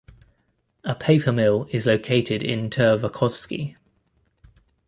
[0.83, 3.75] A paper mill is located in Tervakoski.